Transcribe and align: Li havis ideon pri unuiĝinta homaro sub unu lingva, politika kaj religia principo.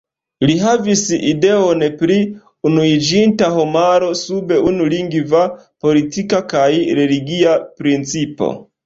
Li 0.49 0.53
havis 0.59 1.01
ideon 1.31 1.83
pri 1.99 2.15
unuiĝinta 2.69 3.49
homaro 3.57 4.07
sub 4.21 4.55
unu 4.71 4.87
lingva, 4.95 5.43
politika 5.87 6.41
kaj 6.55 6.67
religia 7.03 7.53
principo. 7.83 8.51